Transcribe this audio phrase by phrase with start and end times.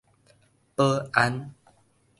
[0.73, 1.53] 保安